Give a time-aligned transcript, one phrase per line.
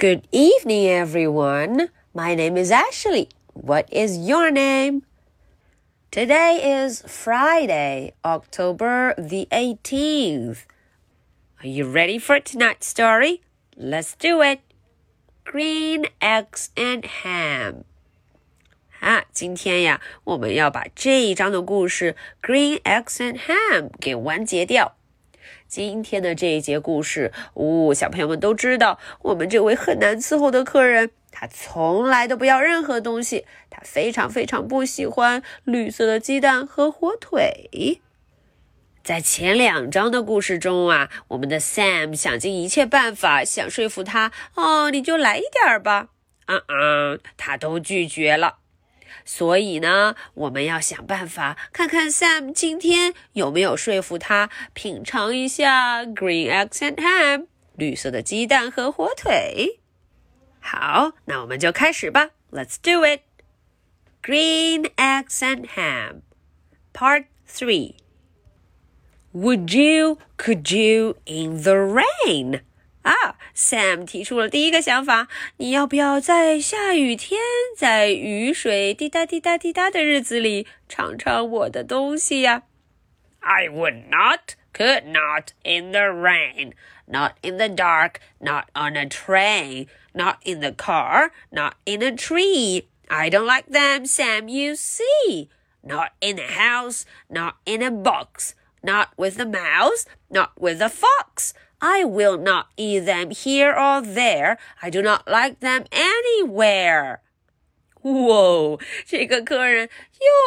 [0.00, 1.88] Good evening, everyone.
[2.12, 3.28] My name is Ashley.
[3.54, 5.02] What is your name?
[6.10, 10.66] Today is Friday, October the 18th.
[11.62, 13.40] Are you ready for tonight's story?
[13.76, 14.60] Let's do it.
[15.44, 17.84] Green eggs and ham.
[19.00, 22.16] 啊，今天呀，我们要把这一章的故事《
[22.46, 24.96] Green Eggs and Ham》给完结掉。
[25.71, 38.01] 今天的这一节故事，哦，小朋友们都知道，我们这位很难伺候的客人，他从来都不要任何东西，他非常非常不喜欢绿色的鸡蛋和火腿。
[39.01, 46.09] 在前两章的故事中啊，我们的 Sam 想尽一切办法想说服他，哦，你就来一点吧，
[46.47, 48.57] 啊啊，他都拒绝了。
[49.24, 59.80] 所以呢，我们要想办法看看 Sam 今天有没有说服他品尝一下 green eggs and ham 绿色的鸡蛋和火腿。
[60.60, 62.30] 好，那我们就开始吧。
[62.50, 63.20] Let's do it.
[64.22, 66.22] Green eggs and ham,
[66.92, 67.96] part three.
[69.32, 70.18] Would you?
[70.36, 71.16] Could you?
[71.26, 72.62] In the rain.
[73.02, 77.40] 啊 ，Sam 提出了第一个想法，你要不要在下雨天，
[77.76, 82.62] 在雨水滴答滴答滴答的日子里尝尝我的东西呀？
[83.40, 86.72] I would not, could not in the rain,
[87.06, 92.10] not in the dark, not on a train, not in the car, not in a
[92.10, 92.88] tree.
[93.08, 95.48] I don't like them, Sam, you see.
[95.82, 100.88] Not in a house, not in a box, not with a mouse, not with a
[100.88, 101.54] fox.
[101.80, 104.56] I will not eat them here or there.
[104.80, 107.18] I do not like them anywhere.
[108.02, 109.90] 哇，这个客人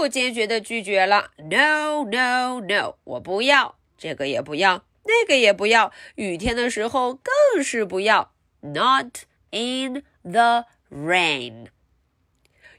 [0.00, 1.30] 又坚决的拒绝了。
[1.38, 8.32] No, no, no，我不要，这个也不要，那个也不要，雨天的时候更是不要。
[8.60, 11.68] Not in the rain.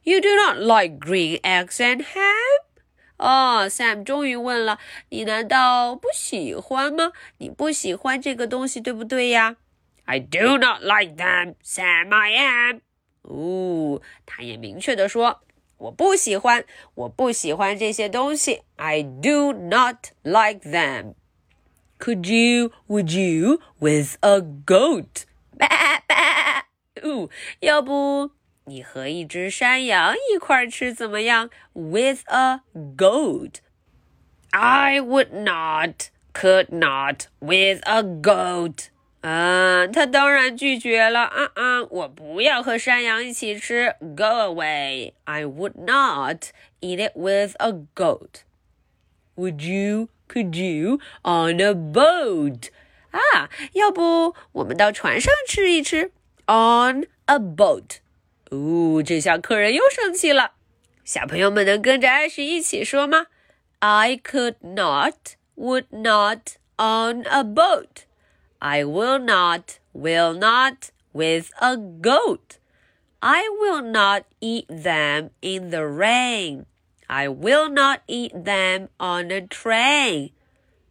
[0.03, 2.65] You do not like green eggs and ham?
[3.20, 4.78] 哦，Sam 终于问了
[5.10, 7.12] ：“你难道不喜欢吗？
[7.36, 9.56] 你不喜欢这个东西，对不对呀
[10.06, 12.14] ？”I do not like them, Sam.
[12.14, 12.80] I am.
[13.22, 15.42] 哦，他也明确的说
[15.76, 16.64] ：“我不喜欢，
[16.94, 18.62] 我不喜欢这些东西。
[18.76, 21.14] ”I do not like them.
[21.98, 22.72] Could you?
[22.88, 23.60] Would you?
[23.78, 25.24] With a goat?
[27.02, 27.28] 哦，
[27.60, 28.30] 要不？
[28.70, 32.60] 你和一只山羊一块吃怎么样？With a
[32.96, 33.56] goat.
[34.50, 38.86] I would not, could not with a goat.
[39.22, 41.22] 啊，他当然拒绝了。
[41.22, 43.96] 啊啊，我不要和山羊一起吃。
[43.98, 45.14] Go away.
[45.24, 48.44] I would not eat it with a goat.
[49.34, 50.10] Would you?
[50.28, 51.00] Could you?
[51.22, 52.68] On a boat.
[53.10, 56.12] 啊，要不我们到船上吃一吃
[56.46, 57.98] ？On a boat.
[58.51, 60.51] 哦，这下客人又生气了。
[61.03, 63.27] 小朋友们能跟着艾什一起说吗？
[63.79, 68.05] I could not, would not on a boat.
[68.59, 72.57] I will not, will not with a goat.
[73.19, 76.65] I will not eat them in the rain.
[77.07, 80.31] I will not eat them on a train.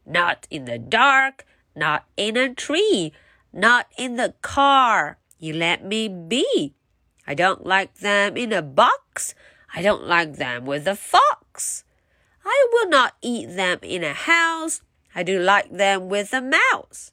[0.06, 3.12] Not in the dark, not in a tree,
[3.52, 5.18] not in the car.
[5.38, 6.74] You let me be.
[7.28, 9.34] I don't like them in a box.
[9.74, 11.84] I don't like them with a fox.
[12.44, 14.80] I will not eat them in a house.
[15.14, 17.10] I do like them with a mouse.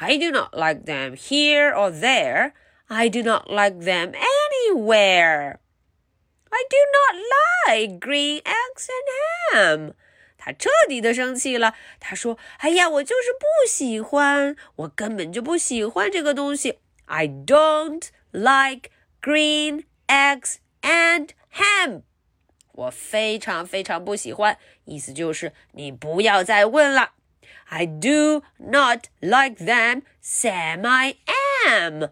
[0.00, 2.54] I do not like them here or there.
[2.88, 5.58] I do not like them anywhere.
[6.52, 7.16] I do not
[7.66, 9.08] like green eggs and
[9.52, 9.94] ham.
[10.36, 11.74] 他彻底的生气了。
[12.00, 16.78] 他说：“哎呀，我就是不喜欢，我根本就不喜欢这个东西。
[17.06, 18.90] I don't like
[19.20, 22.02] green eggs and ham。
[22.72, 27.12] 我非常非常不喜欢，意思就是你不要再问了。
[27.66, 30.86] I do not like them, Sam.
[30.86, 31.16] I
[31.68, 32.10] am。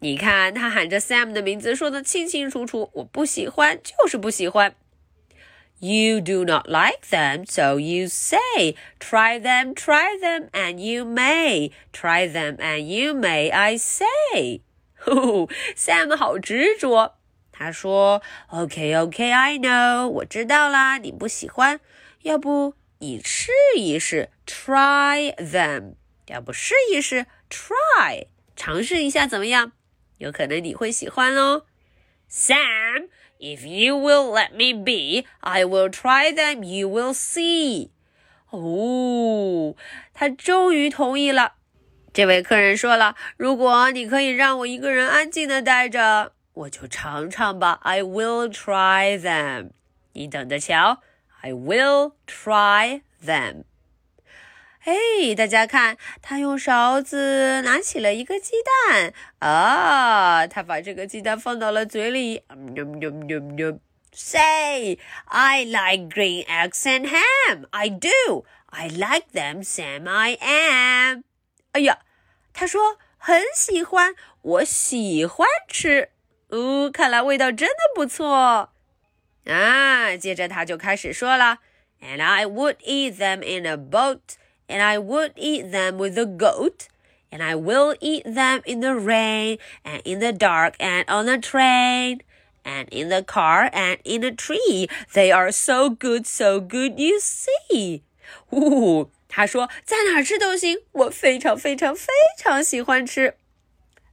[0.00, 2.90] 你看，他喊着 Sam 的名字，说的清清楚楚。
[2.94, 4.74] 我不喜欢，就是不喜欢。
[5.78, 8.76] You do not like them, so you say.
[8.98, 11.70] Try them, try them, and you may.
[11.92, 14.60] Try them, and you may, I say.
[15.75, 17.15] Sam 好执着。
[17.51, 20.97] 他说：“OK OK，I know，我知道啦。
[20.97, 21.79] 你不喜欢，
[22.21, 25.93] 要不你试一试，try them。
[26.27, 29.71] 要不试一试，try，尝试一下怎么样？
[30.17, 31.63] 有可能你会喜欢哦。
[32.29, 33.07] Sam,
[33.39, 36.63] if you will let me be, I will try them.
[36.63, 37.89] You will see。
[38.49, 39.75] 哦，
[40.13, 41.53] 他终于同意了。
[42.17, 47.79] 这位客人说了：“如果你可以让我一个人安静的待着，我就尝尝吧。
[47.83, 49.69] I will try them。
[50.13, 51.03] 你等着瞧
[51.41, 53.65] ，I will try them。
[54.83, 58.53] 哎，大家看，他用勺子拿起了一个鸡
[58.89, 62.41] 蛋啊，他把这个鸡蛋放到了嘴里。
[64.11, 67.67] Say, I like green eggs and ham.
[67.69, 68.43] I do.
[68.71, 70.09] I like them, Sam.
[70.09, 71.21] I am.
[71.73, 71.99] 哎呀，
[72.56, 76.10] 他说很喜欢，我喜欢吃。
[76.48, 78.34] 哦，看来味道真的不错
[79.46, 80.16] 啊。
[80.16, 81.58] 接着他就开始说了，
[82.00, 84.36] And I would eat them in a boat
[84.68, 86.86] and I would eat them with a goat,
[87.30, 91.38] and I will eat them in the rain, and in the dark, and on a
[91.38, 92.20] train,
[92.64, 94.88] and in the car, and in a tree.
[95.12, 98.02] They are so good, so good, you see.
[98.50, 103.34] 呜， 他说在哪吃都行，我非常非常非常喜欢吃。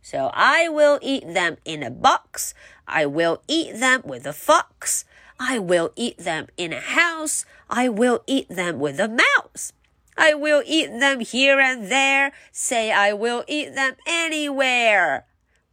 [0.02, 2.52] So I will eat them in a box.
[2.86, 5.02] I will eat them with a fox.
[5.38, 7.44] I will eat them in a house.
[7.68, 9.72] I will eat them with a mouse.
[10.16, 12.32] I will eat them here and there.
[12.52, 15.24] Say I will eat them anywhere.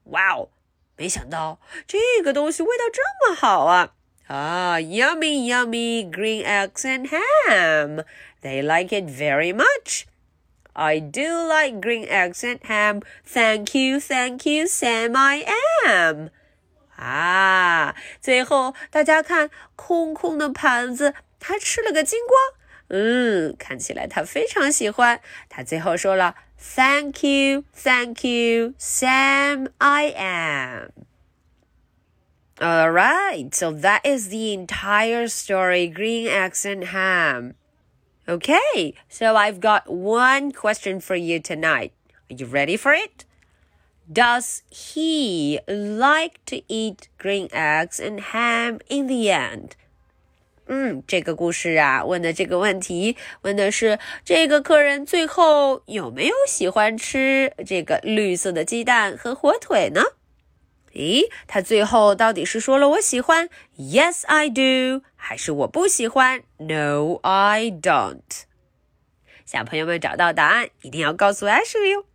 [0.04, 0.50] Wow，
[0.96, 3.92] 没想到这个东西味道这么好啊！
[4.28, 8.04] 啊，yummy yummy green eggs and ham.
[8.41, 10.05] They like it very much.
[10.73, 13.01] I do like green eggs and ham.
[13.25, 15.15] Thank you, thank you, Sam.
[15.15, 15.45] I
[15.85, 16.29] am.
[16.97, 22.39] Ah, 啊，最后大家看空空的盘子，他吃了个精光。
[22.89, 25.19] 嗯，看起来他非常喜欢。
[25.49, 29.69] 他最后说了：“Thank you, thank you, Sam.
[29.77, 30.91] I am.”
[32.59, 35.91] All right, so that is the entire story.
[35.91, 37.55] Green Eggs and Ham.
[38.28, 41.92] Okay, so I've got one question for you tonight.
[42.28, 43.24] Are you ready for it?
[44.12, 49.76] Does he like to eat green eggs and ham in the end?
[50.68, 60.02] 嗯，这个故事啊，问的这个问题，问的是这个客人最后有没有喜欢吃这个绿色的鸡蛋和火腿呢？
[60.92, 68.22] 咦，他最后到底是说了我喜欢，Yes I do，还是我不喜欢，No I don't？
[69.44, 72.06] 小朋友们找到答案，一定要告诉 Ashley 哟。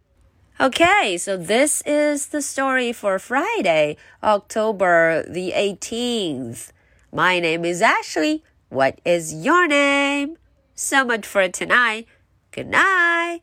[0.60, 6.68] Okay, so this is the story for Friday, October the 18th.
[7.12, 8.44] My name is Ashley.
[8.70, 10.38] What is your name?
[10.76, 12.06] So much for tonight.
[12.52, 13.42] Good night.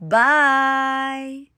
[0.00, 1.51] Bye.